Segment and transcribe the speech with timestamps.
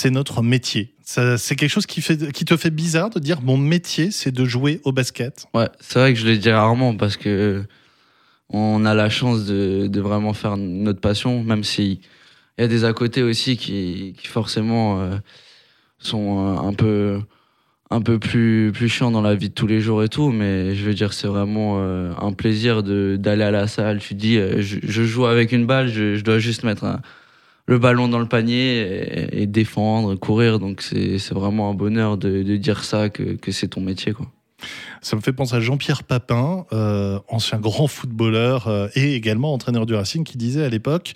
[0.00, 0.94] c'est notre métier.
[1.02, 4.92] C'est quelque chose qui, te fait bizarre de dire mon métier, c'est de jouer au
[4.92, 5.46] basket?
[5.52, 7.64] Ouais, c'est vrai que je le dis rarement parce que
[8.48, 11.98] on a la chance de, vraiment faire notre passion, même s'il
[12.58, 15.16] y a des à côté aussi qui, forcément euh,
[15.98, 17.20] sont un peu
[17.90, 20.76] un peu plus plus chiants dans la vie de tous les jours et tout mais
[20.76, 24.38] je veux dire c'est vraiment euh, un plaisir de d'aller à la salle tu dis
[24.38, 27.00] euh, je, joue avec une balle je dois juste mettre un,
[27.70, 30.58] le ballon dans le panier et, défendre, courir.
[30.58, 34.12] Donc c'est vraiment un bonheur de, dire ça, que, c'est ton métier.
[34.12, 34.26] Quoi.
[35.00, 39.86] Ça me fait penser à Jean-Pierre Papin, euh, ancien grand footballeur euh, et également entraîneur
[39.86, 41.14] du Racing, qui disait à l'époque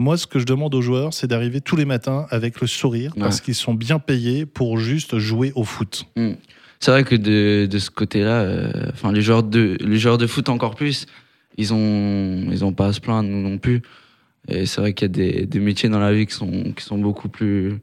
[0.00, 3.12] moi, ce que je demande aux joueurs, c'est d'arriver tous les matins avec le sourire
[3.18, 6.04] parce qu'ils sont bien payés pour juste jouer au foot.
[6.14, 6.34] Hmm.
[6.78, 10.48] C'est vrai que de, ce côté-là, euh, enfin les joueurs de les joueurs de foot
[10.50, 11.06] encore plus,
[11.56, 13.82] ils ont ils ont pas à se plaindre non plus.
[14.46, 16.98] Et c'est vrai qu'il y a des, métiers dans la vie qui sont, qui sont
[16.98, 17.74] beaucoup plus,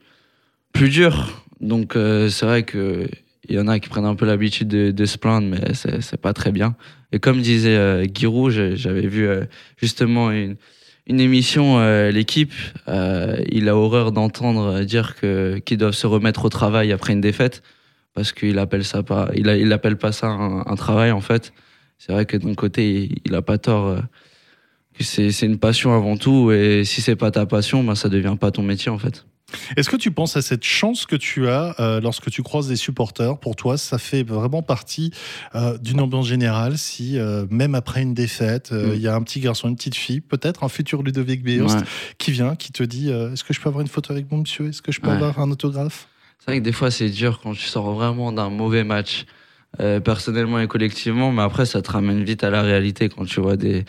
[0.72, 1.44] plus durs.
[1.60, 3.10] Donc euh, c'est vrai qu'il
[3.50, 6.52] y en a qui prennent un peu l'habitude de, se plaindre, mais c'est pas très
[6.52, 6.76] bien.
[7.12, 8.06] Et comme disait euh,
[8.76, 9.46] j'avais vu euh,
[9.78, 10.58] justement une,
[11.08, 12.54] émission, euh, l'équipe,
[12.88, 17.64] il a horreur d'entendre dire qu'ils doivent se remettre au travail après une défaite,
[18.14, 21.22] parce qu'il appelle ça pas, il, a, il appelle pas ça un, un travail en
[21.22, 21.54] fait.
[21.98, 23.98] C'est vrai que d'un côté, il, il a pas tort
[25.00, 28.52] c'est une passion avant tout et si c'est pas ta passion, ben ça devient pas
[28.52, 29.26] ton métier en fait.
[29.78, 32.76] Est-ce que tu penses à cette chance que tu as euh, lorsque tu croises des
[32.76, 33.38] supporters?
[33.38, 35.12] Pour toi, ça fait vraiment partie
[35.54, 38.94] euh, d'une ambiance générale si, euh, même après une défaite, mm.
[38.96, 41.80] il y a un petit garçon, une petite fille, peut-être un futur Ludovic Beost,
[42.18, 44.70] qui vient, qui te dit Est-ce que je peux avoir une photo avec mon monsieur?
[44.70, 46.08] Est-ce que je peux avoir un autographe?
[46.40, 49.26] C'est vrai que des fois, c'est dur quand tu sors vraiment d'un mauvais match,
[49.78, 53.58] personnellement et collectivement, mais après, ça te ramène vite à la réalité quand tu vois
[53.58, 53.86] des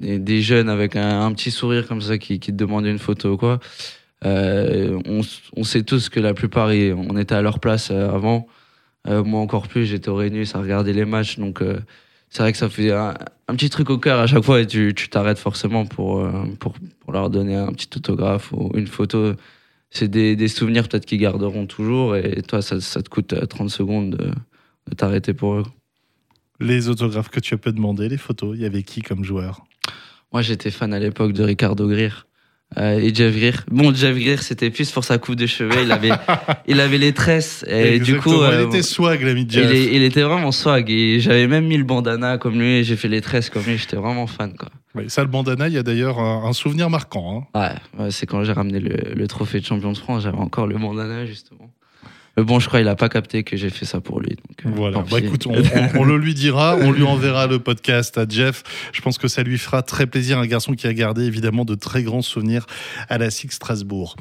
[0.00, 3.60] des, jeunes avec un, petit sourire comme ça qui, te demandent une photo quoi.
[4.24, 5.20] Euh, on,
[5.56, 8.48] on, sait tous que la plupart, on était à leur place euh, avant.
[9.06, 11.38] Euh, moi encore plus, j'étais au Rénus à regarder les matchs.
[11.38, 11.62] Donc
[12.30, 13.14] c'est vrai que ça fait un,
[13.48, 16.28] petit truc au cœur à chaque fois et tu t'arrêtes forcément pour,
[16.58, 19.34] pour, pour, leur donner un petit autographe ou une photo.
[19.90, 23.70] C'est des, des, souvenirs peut-être qu'ils garderont toujours et toi, ça, ça te coûte 30
[23.70, 24.30] secondes de,
[24.88, 25.64] de t'arrêter pour eux.
[26.60, 29.67] Les autographes que tu as pu demander, les photos, il y avait qui comme joueur?
[30.32, 32.26] Moi, j'étais fan à l'époque de Ricardo Greer.
[32.76, 33.64] Euh, et Jeff Greer.
[33.70, 35.82] Bon, Jeff Greer, c'était plus pour sa coupe de cheveux.
[35.82, 36.10] Il avait,
[36.66, 37.64] il avait les tresses.
[37.66, 39.70] Et du coup, il était swag, l'ami Jeff.
[39.72, 40.90] Il, il, était vraiment swag.
[40.90, 42.76] Et j'avais même mis le bandana comme lui.
[42.78, 43.78] Et j'ai fait les tresses comme lui.
[43.78, 44.68] J'étais vraiment fan, quoi.
[45.08, 47.48] ça, le bandana, il y a d'ailleurs un, souvenir marquant.
[47.54, 47.76] Hein.
[47.98, 50.24] Ouais, c'est quand j'ai ramené le, le, trophée de champion de France.
[50.24, 51.70] J'avais encore le bandana, justement.
[52.38, 54.36] Mais bon, je crois qu'il a pas capté que j'ai fait ça pour lui.
[54.36, 55.04] Donc, euh, voilà.
[55.10, 55.46] Bah, écoute,
[55.96, 58.62] on, le lui dira, on lui enverra le podcast à Jeff.
[58.92, 60.38] Je pense que ça lui fera très plaisir.
[60.38, 62.66] Un garçon qui a gardé évidemment de très grands souvenirs
[63.08, 64.14] à la Six Strasbourg.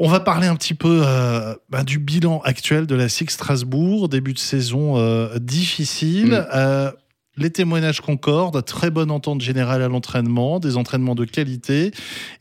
[0.00, 4.08] On va parler un petit peu euh, bah, du bilan actuel de la Six Strasbourg.
[4.08, 6.30] Début de saison euh, difficile.
[6.30, 6.46] Mm.
[6.52, 6.90] Euh,
[7.36, 11.92] les témoignages concordent, très bonne entente générale à l'entraînement, des entraînements de qualité,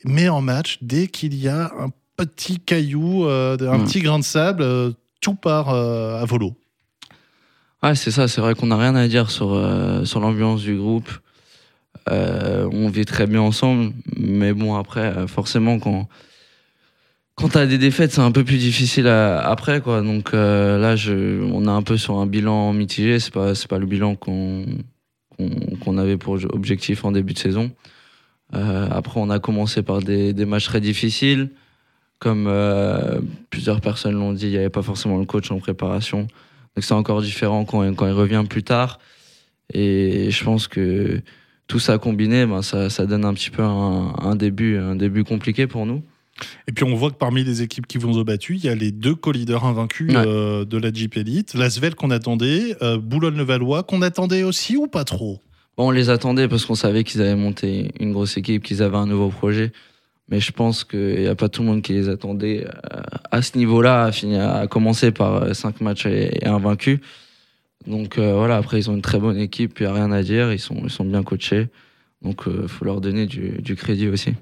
[0.03, 3.86] mais en match, dès qu'il y a un petit caillou, euh, un hmm.
[3.86, 6.56] petit grain de sable, euh, tout part euh, à volo.
[7.84, 9.62] Ouais, c'est ça, c'est vrai qu'on n'a rien à dire sur,
[10.06, 11.09] sur l'ambiance du groupe.
[12.09, 16.08] on vit très bien ensemble, mais bon, après, forcément, quand,
[17.36, 20.02] quand tu as des défaites, c'est un peu plus difficile après, quoi.
[20.02, 23.86] Donc là, je, on est un peu sur un bilan mitigé, c'est pas, pas le
[23.86, 24.66] bilan qu'on
[25.82, 27.70] qu'on avait pour objectif en début de saison.
[28.52, 31.50] après, on a commencé par des, des matchs très difficiles.
[32.20, 36.22] Comme euh, plusieurs personnes l'ont dit, il n'y avait pas forcément le coach en préparation.
[36.76, 39.00] Donc c'est encore différent quand, quand il revient plus tard.
[39.74, 41.22] Et je pense que
[41.68, 45.24] tout ça combiné, ben ça, ça donne un petit peu un, un, début, un début
[45.24, 46.03] compliqué pour nous.
[46.68, 48.76] Et puis on voit que parmi les équipes qui vous ont battu, il y a
[48.76, 54.02] les deux co-leaders invaincus euh, de la Jeep Elite, Lasvel qu'on attendait, euh, Boulogne-le-Valois qu'on
[54.02, 55.40] attendait aussi ou pas trop?
[55.78, 58.97] Bon, On les attendait parce qu'on savait qu'ils avaient monté une grosse équipe, qu'ils avaient
[58.97, 59.72] un nouveau projet
[60.30, 63.41] mais je pense qu'il n'y a pas tout le monde qui les attendait euh, à
[63.41, 67.02] ce niveau-là, à, à commencer par 5 euh, matchs et, un vaincu.
[67.88, 70.23] Donc euh, voilà, après ils ont une très bonne équipe, il n'y a rien à
[70.23, 71.67] dire, ils sont, sont bien coachés,
[72.22, 74.34] donc il faut leur donner du crédit aussi.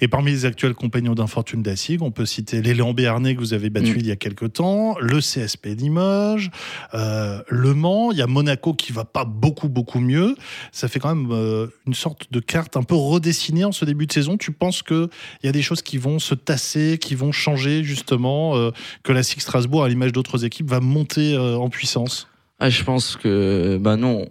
[0.00, 3.70] Et parmi les actuels compagnons d'infortune d'Assig, on peut citer l'élan Béarnais que vous avez
[3.70, 4.00] battu mm.
[4.00, 6.50] il y a quelque temps, le CSP Limoges,
[6.94, 10.34] euh, Le Mans, il y a Monaco qui va pas beaucoup beaucoup mieux.
[10.72, 14.06] Ça fait quand même euh, une sorte de carte un peu redessinée en ce début
[14.06, 14.36] de saison.
[14.36, 15.08] Tu penses qu'il
[15.44, 18.70] y a des choses qui vont se tasser, qui vont changer justement, euh,
[19.02, 22.28] que la Six Strasbourg, à l'image d'autres équipes, va monter en puissance?
[22.58, 24.28] Ah, Je pense que bah non,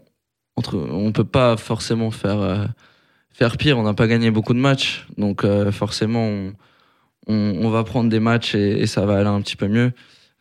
[0.56, 2.70] entre, on peut pas forcément faire
[3.34, 3.78] faire pire.
[3.78, 6.30] On n'a pas gagné beaucoup de matchs, donc euh, forcément,
[7.28, 9.92] on, va prendre des matchs et, ça va aller un petit peu mieux.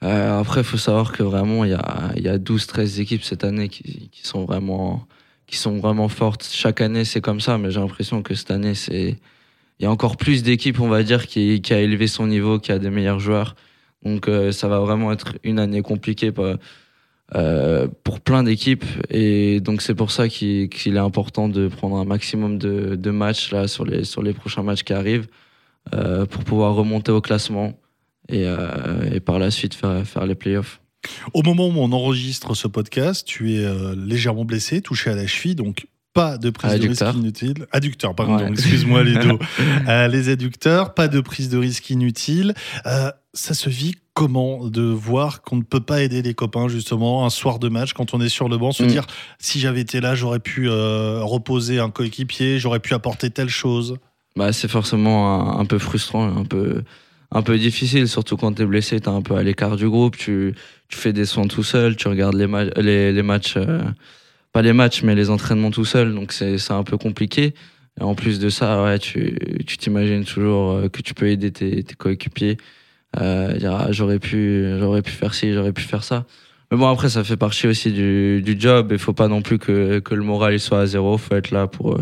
[0.01, 3.69] après, il faut savoir que vraiment, il y a, y a 12-13 équipes cette année
[3.69, 5.07] qui, sont vraiment,
[5.47, 6.49] qui sont vraiment fortes.
[6.51, 9.19] Chaque année, c'est comme ça, mais j'ai l'impression que cette année, c'est
[9.81, 12.71] il y a encore plus d'équipes, on va dire, qui, a élevé son niveau, qui
[12.71, 13.57] a des meilleurs joueurs.
[14.05, 16.33] Donc euh, ça va vraiment être une année compliquée
[17.35, 18.85] euh, pour plein d'équipes.
[19.09, 23.69] Et donc c'est pour ça qu'il est important de prendre un maximum de, matchs là,
[23.69, 25.29] sur, les, sur les prochains matchs qui arrivent
[25.95, 27.79] euh, pour pouvoir remonter au classement
[28.29, 30.81] et, euh, et par la suite faire, faire les playoffs.
[31.33, 33.67] Au moment où on enregistre ce podcast, tu es
[33.97, 37.67] légèrement blessé, touché à la cheville, donc pas de prise de risque inutile.
[37.73, 39.39] Adducteur, pardon, excuse-moi les dos.
[39.89, 42.55] Euh, les adducteurs, pas de prise de risque inutile.
[42.87, 47.25] Euh, ça se vit comment de voir qu'on ne peut pas aider les copains justement
[47.25, 48.87] un soir de match quand on est sur le banc, se mm.
[48.87, 49.07] dire
[49.39, 53.97] si j'avais été là, j'aurais pu euh, reposer un coéquipier, j'aurais pu apporter telle chose.
[54.37, 56.83] Bah, c'est forcément un, peu frustrant, un peu,
[57.31, 59.89] un peu difficile, surtout quand tu es blessé, tu es un peu à l'écart du
[59.89, 60.55] groupe, tu,
[60.89, 62.47] tu fais des soins tout seul, tu regardes les,
[62.77, 63.57] les, les matchs
[64.53, 66.15] pas les matchs, mais les entraînements tout seul.
[66.15, 67.55] Donc c'est un peu compliqué.
[68.01, 69.37] Et en plus de ça, ouais, tu
[69.79, 72.57] t'imagines toujours euh, que tu peux aider tes, coéquipiers.
[73.21, 76.27] Euh, dire ah, j'aurais pu j'aurais pu faire ci, j'aurais pu faire ça.
[76.71, 78.89] Mais bon après ça fait partie aussi du, du job.
[78.93, 81.19] Il faut pas non plus que, que le moral il soit à zéro.
[81.19, 82.01] Faut être là pour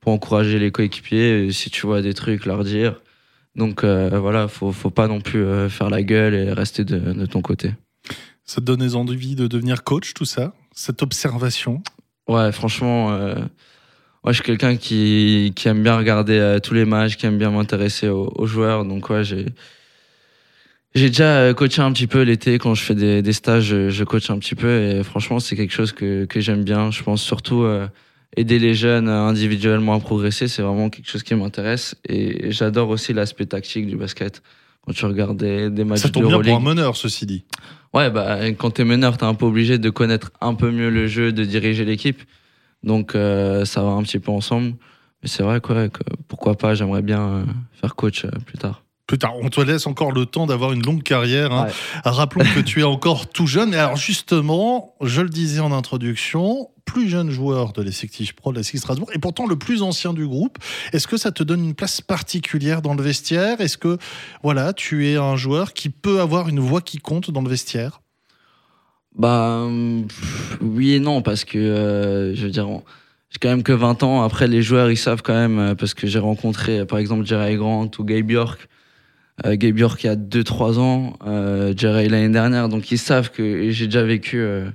[0.00, 1.50] pour encourager les coéquipiers.
[1.52, 3.00] Si tu vois des trucs, leur dire.
[3.56, 6.98] Donc euh, voilà, faut faut pas non plus euh, faire la gueule et rester de,
[6.98, 7.74] de ton côté.
[8.44, 10.54] Ça te donne envie de devenir coach, tout ça?
[10.74, 11.82] Cette observation
[12.28, 13.34] Ouais, franchement, euh,
[14.26, 17.50] je suis quelqu'un qui, qui, aime bien regarder euh, tous les matchs, qui aime bien
[17.50, 18.84] m'intéresser aux, joueurs.
[18.84, 19.46] Donc, ouais, j'ai.
[20.94, 24.04] J'ai déjà euh, coaché un petit peu l'été quand je fais des, des, stages, je
[24.04, 26.90] coach un petit peu et franchement c'est quelque chose que, que j'aime bien.
[26.90, 27.64] Je pense surtout
[28.36, 33.12] aider les jeunes individuellement à progresser, c'est vraiment quelque chose qui m'intéresse et j'adore aussi
[33.12, 34.42] l'aspect tactique du basket.
[34.86, 37.44] Quand tu regardes des, des matchs Ça tombe bien pour un meneur, ceci dit.
[37.92, 41.06] Ouais, bah, quand t'es meneur, t'es un peu obligé de connaître un peu mieux le
[41.06, 42.22] jeu, de diriger l'équipe.
[42.82, 44.74] Donc, euh, ça va un petit peu ensemble.
[45.22, 48.82] Mais c'est vrai quoi, que pourquoi pas, j'aimerais bien euh, faire coach euh, plus tard
[49.10, 49.34] plus tard.
[49.42, 51.52] On te laisse encore le temps d'avoir une longue carrière.
[51.52, 51.66] Hein.
[52.04, 53.74] Rappelons que tu es encore tout jeune.
[53.74, 58.58] Et alors justement, je le disais en introduction, plus jeune joueur de l'effectif pro de
[58.58, 60.58] la Strasbourg et pourtant le plus ancien du groupe.
[60.92, 63.60] Est-ce que ça te donne une place particulière dans le vestiaire?
[63.60, 63.98] Est-ce que
[64.44, 68.00] voilà, tu es un joueur qui peut avoir une voix qui compte dans le vestiaire?
[69.18, 69.66] Bah
[70.60, 72.68] oui et non parce que euh, je veux dire
[73.30, 74.22] j'ai quand même que 20 ans.
[74.22, 77.56] Après les joueurs ils savent quand même euh, parce que j'ai rencontré par exemple Jerry
[77.56, 78.68] Grant ou Gabe Bjork
[79.46, 83.70] euh, Gabe il y a 2-3 ans, euh, Jerry l'année dernière, donc ils savent que
[83.70, 84.68] j'ai déjà vécu euh,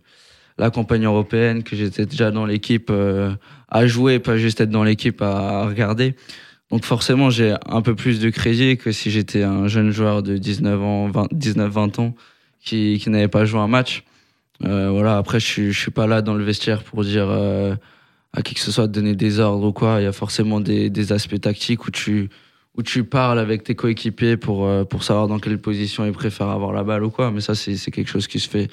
[0.58, 3.32] la campagne européenne, que j'étais déjà dans l'équipe euh,
[3.70, 6.16] à jouer, pas juste être dans l'équipe à, regarder.
[6.72, 10.38] Donc forcément, j'ai un peu plus de crédit que si j'étais un jeune joueur de
[10.38, 12.16] 19 ans, 19-20 ans
[12.60, 14.04] qui, n'avait pas joué un match.
[14.64, 15.18] Euh, voilà.
[15.18, 17.30] Après, je je suis pas là dans le vestiaire pour dire
[18.34, 20.02] à qui que ce soit de donner des ordres ou quoi.
[20.02, 22.30] Il y a forcément des, des aspects tactiques où tu
[22.78, 26.50] où tu parles avec tes coéquipiers pour, euh, pour savoir dans quelle position ils préfèrent
[26.50, 27.32] avoir la balle ou quoi.
[27.32, 28.70] Mais ça, c'est quelque chose qui se fait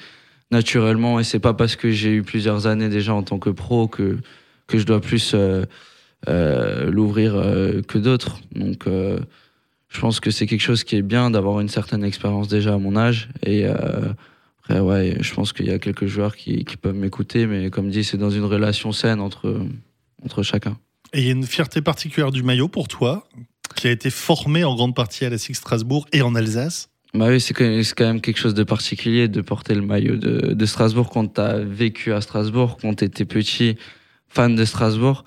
[0.51, 3.87] naturellement et c'est pas parce que j'ai eu plusieurs années déjà en tant que pro
[3.87, 4.17] que,
[4.67, 5.65] que je dois plus euh,
[6.27, 7.33] euh, l'ouvrir
[7.87, 8.39] que d'autres.
[8.53, 12.73] Donc, je pense que c'est quelque chose qui est bien d'avoir une certaine expérience déjà
[12.73, 16.77] à mon âge et après, ouais, je pense qu'il y a quelques joueurs qui, qui
[16.77, 19.59] peuvent m'écouter, mais comme dit, c'est dans une relation saine entre,
[20.23, 20.77] entre chacun.
[21.11, 23.27] Et il y a une fierté particulière du maillot pour toi?
[23.73, 26.89] Qui a été formé en grande partie à la SIG Strasbourg et en Alsace.
[27.13, 31.11] Bah oui, c'est quand même quelque chose de particulier de porter le maillot de, Strasbourg
[31.11, 33.77] quand tu as vécu à Strasbourg, quand tu étais petit,
[34.27, 35.23] fan de Strasbourg.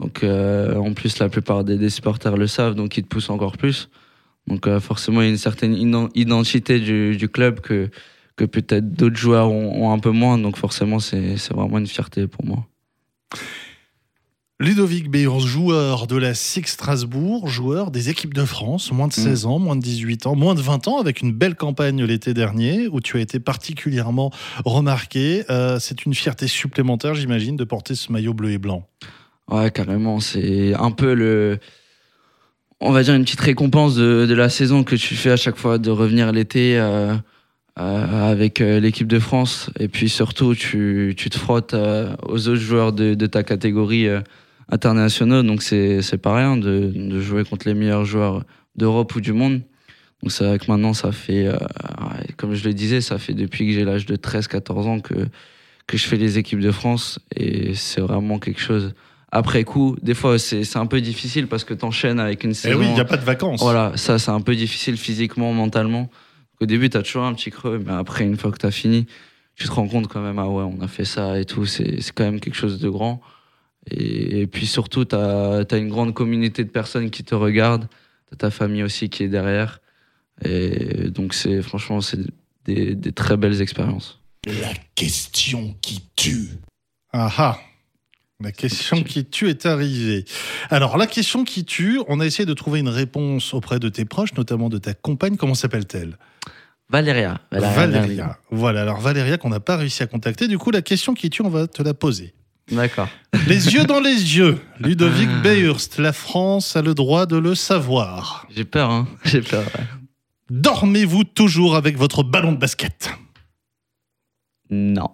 [0.00, 3.56] Donc euh, en plus, la plupart des, supporters le savent, donc ils te poussent encore
[3.56, 3.88] plus.
[4.48, 5.74] Donc euh, forcément, il y a une certaine
[6.14, 7.88] identité du, du club que,
[8.34, 10.38] que peut-être d'autres joueurs ont, ont, un peu moins.
[10.38, 12.66] Donc forcément, c'est vraiment une fierté pour moi.
[14.60, 19.44] Ludovic Beyers, joueur de la SIG Strasbourg, joueur des équipes de France, moins de 16
[19.44, 19.48] mm.
[19.48, 22.88] ans, moins de 18 ans, moins de 20 ans, avec une belle campagne l'été dernier
[22.88, 24.32] où tu as été particulièrement
[24.64, 25.44] remarqué.
[25.48, 28.88] Euh, c'est une fierté supplémentaire, j'imagine, de porter ce maillot bleu et blanc.
[29.48, 30.18] Ouais, carrément.
[30.18, 31.60] C'est un peu le.
[32.80, 35.56] On va dire une petite récompense de, de, la saison que tu fais à chaque
[35.56, 36.78] fois de revenir l'été.
[36.78, 37.14] Euh,
[37.78, 41.76] euh, avec l'équipe de France et puis surtout tu, tu te frottes
[42.26, 44.08] aux autres joueurs de, de ta catégorie
[44.68, 48.44] internationaux, donc c'est c'est pas rien de, de jouer contre les meilleurs joueurs
[48.76, 49.62] d'Europe ou du monde.
[50.22, 51.56] Donc c'est vrai que maintenant ça fait, euh,
[52.36, 55.14] comme je le disais, ça fait depuis que j'ai l'âge de 13-14 ans que
[55.86, 58.94] que je fais les équipes de France et c'est vraiment quelque chose
[59.30, 62.54] après coup, des fois, c'est c'est un peu difficile parce que t'enchaînes avec une Eh
[62.54, 62.78] saison.
[62.80, 63.60] oui, il n'y a pas de vacances.
[63.60, 66.08] Voilà, ça, c'est un peu difficile physiquement, mentalement.
[66.62, 69.06] Au début, t'as toujours un petit creux, mais après, une fois que t'as fini,
[69.54, 72.00] tu te rends compte quand même, ah ouais, on a fait ça et tout, c'est
[72.00, 73.20] c'est quand même quelque chose de grand.
[73.90, 77.88] Et, et puis surtout, t'as as une grande communauté de personnes qui te regardent,
[78.30, 79.80] t'as ta famille aussi qui est derrière.
[80.44, 82.20] Et donc, c'est franchement, c'est
[82.64, 84.20] des, des très belles expériences.
[84.46, 86.50] La question qui tue.
[87.12, 87.58] Ah ah.
[88.40, 90.24] La question qui tue est arrivée.
[90.70, 94.04] Alors, la question qui tue, on a essayé de trouver une réponse auprès de tes
[94.04, 95.36] proches, notamment de ta compagne.
[95.36, 96.16] Comment s'appelle-t-elle?
[96.88, 97.40] Valéria.
[97.50, 98.38] Valéria.
[98.52, 100.46] Voilà, alors Valéria qu'on n'a pas réussi à contacter.
[100.46, 102.32] Du coup, la question qui tue, on va te la poser.
[102.70, 103.08] D'accord.
[103.46, 104.58] Les yeux dans les yeux.
[104.80, 108.46] Ludovic Beyhurst, la France a le droit de le savoir.
[108.54, 109.08] J'ai peur, hein.
[109.24, 109.64] J'ai peur.
[109.64, 109.84] ouais.
[110.50, 113.10] Dormez-vous toujours avec votre ballon de basket?
[114.70, 115.10] Non.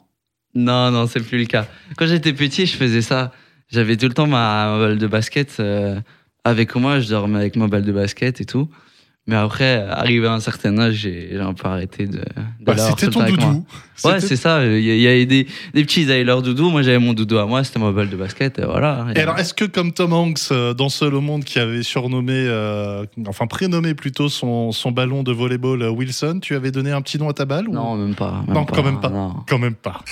[0.55, 1.67] Non, non, c'est plus le cas.
[1.97, 3.33] Quand j'étais petit, je faisais ça.
[3.69, 6.01] J'avais tout le temps ma, ma balle de basket euh,
[6.45, 7.01] avec moi.
[7.01, 8.69] Je dormais avec ma balle de basket et tout.
[9.26, 12.25] Mais après, arrivé à un certain âge, j'ai un peu arrêté de, de
[12.61, 13.64] Bah, C'était ton doudou.
[14.04, 14.66] Ouais, c'est ça.
[14.66, 16.69] Il y, avait des, des petits, ils avaient leur doudou.
[16.69, 17.64] Moi, j'avais mon doudou à moi.
[17.64, 18.59] C'était ma balle de basket.
[18.59, 19.07] Et voilà.
[19.16, 22.35] Et alors, est-ce que comme Tom Hanks euh, dans Seul au monde qui avait surnommé,
[22.35, 27.00] euh, enfin prénommé plutôt son, son ballon de volleyball euh, Wilson, tu avais donné un
[27.00, 28.43] petit nom à ta balle ou- Non, même pas.
[28.47, 29.09] même Non, quand même pas.
[29.09, 29.37] non.
[29.49, 30.02] Quand même pas.